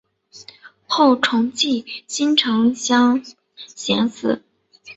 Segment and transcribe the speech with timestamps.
[0.87, 3.23] 后崇祀新城乡
[3.55, 4.41] 贤祠。